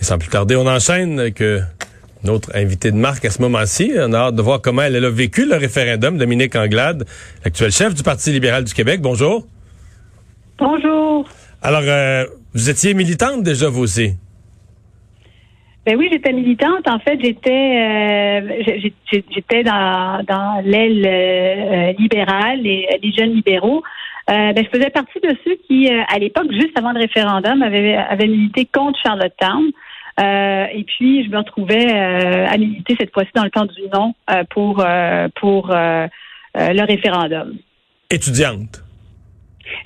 [0.00, 1.60] Et sans plus tarder, on enchaîne avec euh,
[2.24, 3.92] notre invité de marque à ce moment-ci.
[3.98, 6.16] On a hâte de voir comment elle, a vécu le référendum.
[6.16, 7.04] Dominique Anglade,
[7.44, 9.00] l'actuel chef du Parti libéral du Québec.
[9.02, 9.46] Bonjour.
[10.58, 11.28] Bonjour.
[11.62, 12.24] Alors, euh,
[12.54, 14.14] vous étiez militante déjà, vous aussi?
[15.84, 16.88] Ben oui, j'étais militante.
[16.88, 18.80] En fait, j'étais euh,
[19.10, 23.82] j'étais dans, dans l'aile libérale, les, les jeunes libéraux.
[24.28, 28.28] ben, je faisais partie de ceux qui, à l'époque, juste avant le référendum, avaient, avaient
[28.28, 29.70] milité contre Charlottetown.
[30.20, 33.82] Euh, et puis, je me retrouvais euh, à militer cette fois-ci dans le camp du
[33.92, 34.84] non euh, pour,
[35.40, 37.56] pour le référendum.
[38.10, 38.82] Étudiante.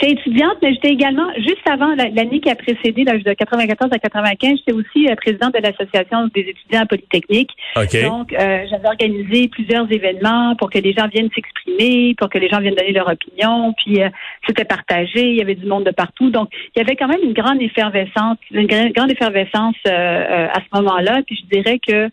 [0.00, 4.58] J'étais étudiante, mais j'étais également, juste avant l'année qui a précédé, de 94 à 95,
[4.58, 7.50] j'étais aussi présidente de l'Association des étudiants polytechniques.
[7.76, 12.60] Donc, j'avais organisé plusieurs événements pour que les gens viennent s'exprimer, pour que les gens
[12.60, 13.74] viennent donner leur opinion.
[13.76, 13.98] Puis,
[14.46, 16.30] c'était partagé, il y avait du monde de partout.
[16.30, 21.22] Donc, il y avait quand même une grande effervescence, une grande effervescence à ce moment-là.
[21.26, 22.10] Puis, je dirais que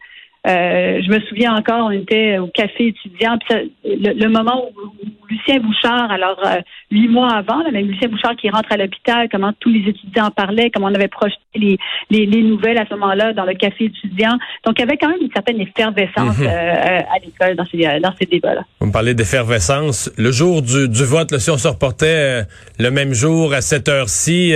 [0.48, 3.38] euh, je me souviens encore, on était au café étudiant.
[3.84, 4.92] le, moment où,
[5.30, 9.28] Lucien Bouchard, alors euh, huit mois avant, là, même Lucien Bouchard qui rentre à l'hôpital,
[9.32, 11.78] comment tous les étudiants parlaient, comment on avait projeté les,
[12.10, 14.38] les, nouvelles à ce moment-là dans le café étudiant.
[14.66, 16.48] Donc, il y avait quand même une certaine effervescence mhm.
[16.48, 18.62] euh, à l'école dans ces, dans ces débats-là.
[18.80, 20.12] Vous me parlez d'effervescence.
[20.18, 22.44] Le jour du, du vote, là, si on se reportait
[22.78, 24.54] le même jour à cette heure-ci,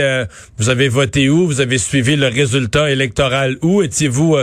[0.57, 1.47] vous avez voté où?
[1.47, 3.81] Vous avez suivi le résultat électoral où?
[3.81, 4.37] Étiez-vous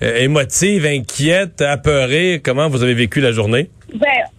[0.00, 0.82] émotive?
[0.86, 2.40] inquiète, apeurée?
[2.42, 3.70] Comment vous avez vécu la journée?
[3.94, 4.31] Ben, euh,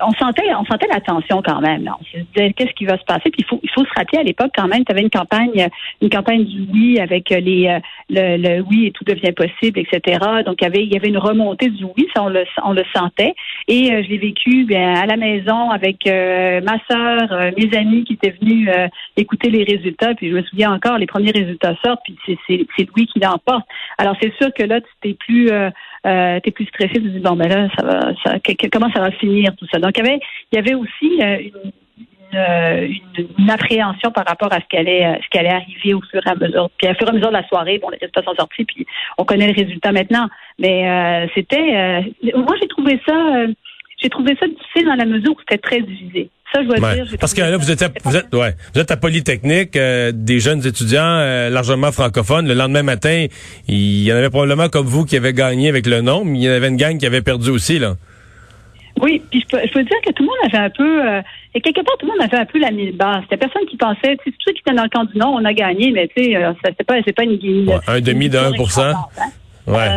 [0.00, 1.90] on sentait, on sentait la tension quand même.
[2.00, 3.30] On se disait qu'est-ce qui va se passer?
[3.30, 5.68] Puis il faut, il faut se rappeler à l'époque quand même, tu avais une campagne,
[6.00, 7.78] une campagne du oui avec les, euh,
[8.10, 10.18] le, oui et tout devient possible, etc.
[10.44, 12.72] Donc il y avait, il y avait une remontée du oui, ça on le, on
[12.72, 13.34] le sentait.
[13.68, 18.14] Et euh, je l'ai vécu bien à la maison avec ma sœur, mes amis qui
[18.14, 18.68] étaient venus
[19.16, 20.14] écouter les résultats.
[20.14, 23.66] Puis je me souviens encore, les premiers résultats sortent, puis c'est, oui qui l'emporte.
[23.98, 25.50] Alors c'est sûr que là, tu t'es plus
[26.06, 28.36] euh, tu es plus stressé, tu te dis bon ben là, ça va, ça,
[28.72, 29.78] comment ça va finir tout ça?
[29.78, 30.20] Donc il y avait,
[30.52, 34.76] il y avait aussi euh, une, euh, une, une, appréhension par rapport à ce qui
[34.76, 36.70] allait, euh, ce qui allait arriver au fur et à mesure.
[36.78, 38.86] Puis au fur et à mesure de la soirée, bon, les résultats sont sortis, puis
[39.18, 40.28] on connaît le résultat maintenant.
[40.58, 43.14] Mais euh, c'était, moi j'ai trouvé ça,
[44.02, 46.30] j'ai trouvé ça difficile dans la mesure où c'était très divisé.
[46.52, 47.06] Ça, je dois dire.
[47.18, 50.38] Parce que là, vous êtes, à, vous êtes, ouais, vous êtes à Polytechnique, euh, des
[50.38, 52.46] jeunes étudiants euh, largement francophones.
[52.46, 53.26] Le lendemain matin,
[53.68, 56.44] il y en avait probablement comme vous qui avaient gagné avec le nom, mais il
[56.44, 57.94] y en avait une gang qui avait perdu aussi, là.
[59.02, 61.20] Oui, puis je peux, dire que tout le monde avait un peu, euh,
[61.54, 63.24] et quelque part, tout le monde avait un peu la mille basse.
[63.24, 65.44] C'était personne qui pensait, tu sais, ceux qui étaient dans le camp du non, on
[65.44, 68.52] a gagné, mais tu sais, c'est pas, c'est pas une, ouais, un demi de 1
[69.66, 69.88] Ouais.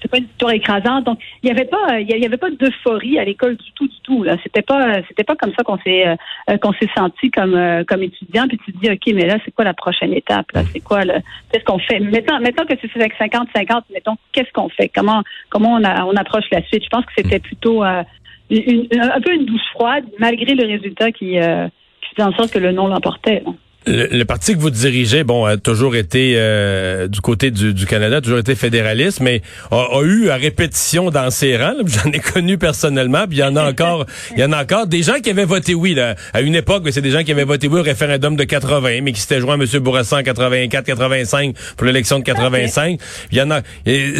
[0.00, 1.04] c'est pas une histoire écrasante.
[1.04, 4.00] Donc, il n'y avait pas, il y avait pas d'euphorie à l'école du tout, du
[4.02, 4.22] tout.
[4.22, 7.82] Là, c'était pas, c'était pas comme ça qu'on s'est, euh, qu'on s'est senti comme, euh,
[7.84, 8.46] comme étudiant.
[8.46, 11.04] Puis tu te dis, ok, mais là, c'est quoi la prochaine étape Là, c'est quoi
[11.04, 11.14] le,
[11.50, 11.98] qu'est-ce qu'on fait?
[11.98, 13.82] Mettons, mettons que c'est avec 50-50.
[13.92, 14.90] Mettons, qu'est-ce qu'on fait?
[14.94, 16.84] Comment, comment on, a, on approche la suite?
[16.84, 18.04] Je pense que c'était plutôt euh,
[18.50, 22.60] une, un peu une douche froide, malgré le résultat qui, qui faisait en sorte que
[22.60, 23.42] le nom l'emportait.
[23.88, 28.20] Le, parti que vous dirigez, bon, a toujours été euh, du côté du, du, Canada,
[28.20, 31.76] toujours été fédéraliste, mais a, eu à répétition dans ses rangs.
[31.86, 34.04] J'en ai connu personnellement, puis il y en a encore,
[34.34, 36.82] il y en a encore des gens qui avaient voté oui là, à une époque.
[36.90, 39.54] C'est des gens qui avaient voté oui au référendum de 80, mais qui s'étaient joints
[39.54, 39.78] à M.
[39.78, 42.98] Bourassa en 84, 85 pour l'élection de 85.
[43.30, 43.60] Il y en a.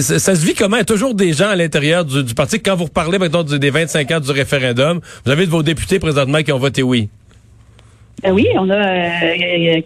[0.00, 0.76] ça, se vit comment?
[0.76, 2.60] Il y a toujours des gens à l'intérieur du, du, parti.
[2.60, 6.44] Quand vous reparlez maintenant des 25 ans du référendum, vous avez de vos députés présentement
[6.44, 7.08] qui ont voté oui.
[8.22, 9.82] Ben oui, on a euh, les,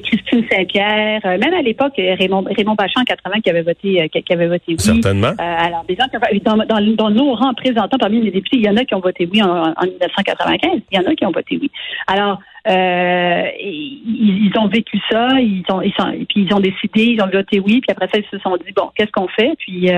[0.00, 4.08] Christine Saint-Pierre, euh, même à l'époque Raymond, Raymond Bachand en 80 qui avait voté euh,
[4.08, 4.78] qui, avait voté oui.
[4.78, 5.32] Certainement.
[5.38, 6.04] alors des gens
[6.44, 9.00] dans, dans, dans, nos rangs présentants parmi les députés, il y en a qui ont
[9.00, 11.70] voté oui en, en 1995, il y en a qui ont voté oui.
[12.06, 12.38] Alors
[12.68, 17.22] euh, ils, ils, ont vécu ça, ils ont, ils sont, puis ils ont décidé, ils
[17.22, 19.90] ont voté oui, puis après ça ils se sont dit bon qu'est-ce qu'on fait, puis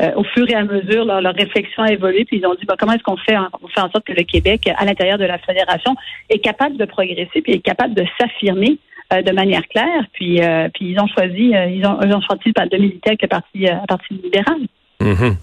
[0.00, 2.76] euh, au fur et à mesure, leur, réflexion a évolué, puis ils ont dit bah,
[2.78, 5.38] comment est-ce qu'on fait, on fait en sorte que le Québec, à l'intérieur de la
[5.38, 5.96] fédération,
[6.30, 8.78] est capable de progresser, puis est capable de s'affirmer
[9.12, 10.04] euh, de manière claire?
[10.12, 13.28] Puis, euh, puis ils ont choisi, ils ont, ils ont choisi de militer avec le
[13.28, 14.58] parti, parti libéral.
[15.00, 15.36] Mhm.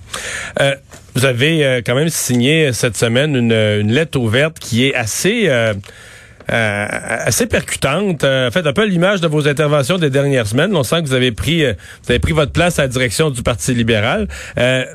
[1.16, 5.50] vous avez quand même signé cette semaine une, lettre ouverte qui est assez
[6.48, 8.24] assez percutante.
[8.24, 10.76] Euh, en fait, un peu l'image de vos interventions des dernières semaines.
[10.76, 13.30] On sent que vous avez pris, euh, vous avez pris votre place à la direction
[13.30, 14.28] du Parti libéral.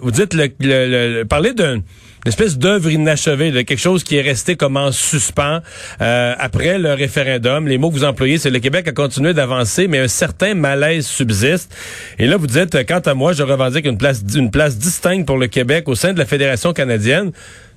[0.03, 1.83] vous dites, le, le, parler d'une
[2.27, 5.61] espèce d'œuvre inachevée, de quelque chose qui est resté comme en suspens
[5.99, 7.67] après le référendum.
[7.67, 11.07] Les mots que vous employez, c'est le Québec a continué d'avancer, mais un certain malaise
[11.07, 11.75] subsiste.
[12.19, 15.39] Et là, vous dites, quant à moi, je revendique une place, une place distincte pour
[15.39, 17.33] le Québec au sein de la Fédération canadienne.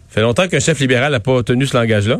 [0.10, 2.20] Ça fait longtemps qu'un chef libéral n'a pas tenu ce langage-là.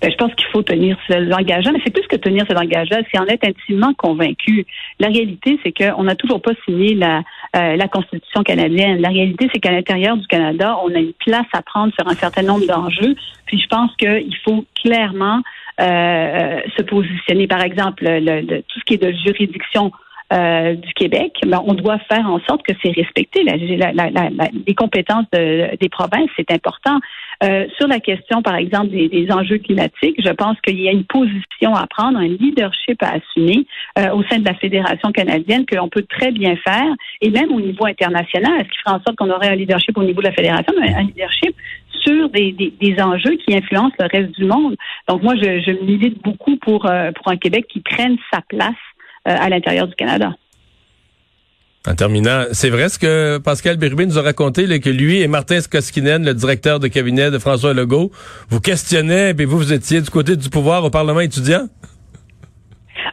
[0.00, 1.72] Ben, je pense qu'il faut tenir ce engagement.
[1.72, 4.66] Mais c'est plus que tenir cet engagement, c'est en être intimement convaincu.
[4.98, 7.22] La réalité, c'est qu'on n'a toujours pas signé la,
[7.56, 9.00] euh, la Constitution canadienne.
[9.00, 12.14] La réalité, c'est qu'à l'intérieur du Canada, on a une place à prendre sur un
[12.14, 13.14] certain nombre d'enjeux.
[13.46, 15.42] Puis je pense qu'il faut clairement
[15.80, 19.92] euh, se positionner, par exemple, le, tout ce qui est de juridiction
[20.32, 23.42] euh, du Québec, ben, on doit faire en sorte que c'est respecté.
[23.42, 27.00] La, les compétences des provinces, c'est important.
[27.42, 31.04] Euh, sur la question, par exemple, des, enjeux climatiques, je pense qu'il y a une
[31.04, 33.66] position à prendre, un leadership à assumer
[33.98, 37.60] euh, au sein de la Fédération canadienne qu'on peut très bien faire, et même au
[37.60, 40.32] niveau international, ce qui ferait en sorte qu'on aurait un leadership au niveau de la
[40.32, 41.54] Fédération, mais un leadership
[42.02, 44.76] sur des, des, enjeux qui influencent le reste du monde.
[45.08, 48.74] Donc moi, je, je milite beaucoup pour, pour un Québec qui prenne sa place
[49.28, 50.32] euh, à l'intérieur du Canada.
[51.88, 55.62] En terminant, c'est vrai ce que Pascal Bérubé nous a raconté, que lui et Martin
[55.62, 58.10] Skoskinen, le directeur de cabinet de François Legault,
[58.50, 61.68] vous questionnaient, et vous, vous étiez du côté du pouvoir au Parlement étudiant?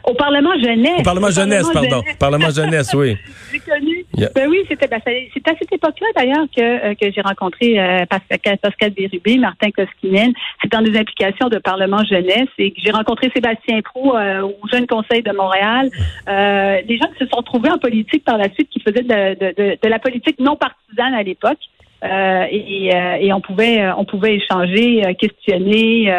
[0.04, 1.00] Au Parlement jeunesse.
[1.00, 2.04] Au Parlement jeunesse, pardon.
[2.19, 3.16] Parlement jeunesse, oui.
[3.54, 3.87] J'ai connu.
[4.34, 8.06] Ben oui, c'était ben, c'est à cette époque-là d'ailleurs que, euh, que j'ai rencontré euh,
[8.06, 10.34] Pascal, Pascal Bérubé, Martin Koskinen.
[10.62, 14.68] C'est dans des implications de Parlement jeunesse et que j'ai rencontré Sébastien Prou euh, au
[14.72, 15.90] Jeune Conseil de Montréal.
[16.28, 19.36] Euh, des gens qui se sont retrouvés en politique par la suite, qui faisaient de,
[19.40, 21.60] de, de, de la politique non partisane à l'époque.
[22.04, 22.92] Euh, et,
[23.22, 26.12] et, on pouvait on pouvait échanger, questionner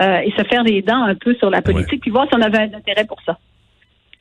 [0.00, 2.40] euh, et se faire des dents un peu sur la politique, puis voir si on
[2.40, 3.36] avait un intérêt pour ça.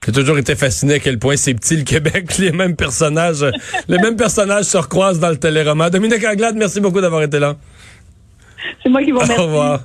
[0.07, 2.38] J'ai toujours été fasciné à quel point c'est petit le Québec.
[2.38, 3.45] Les mêmes personnages,
[3.89, 5.89] les mêmes personnages se recroisent dans le téléroman.
[5.89, 7.57] Dominique Anglade, merci beaucoup d'avoir été là.
[8.81, 9.38] C'est moi qui vous remercie.
[9.42, 9.81] Au revoir.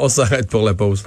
[0.00, 1.04] On s'arrête pour la pause.